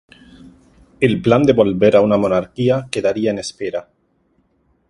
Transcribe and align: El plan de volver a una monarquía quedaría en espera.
El 1.07 1.21
plan 1.21 1.43
de 1.43 1.53
volver 1.53 1.95
a 1.95 2.01
una 2.01 2.17
monarquía 2.17 2.87
quedaría 2.89 3.29
en 3.29 3.37
espera. 3.37 3.87